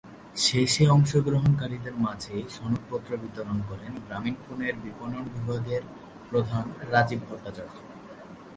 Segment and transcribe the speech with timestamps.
[0.37, 5.83] শেষে অংশগ্রহণকারীদের মাঝে সনদপত্র বিতরণ করেন গ্রামীণফোনের বিপণন বিভাগের
[6.29, 7.75] প্রধান রাজীব ভট্টাচার্য।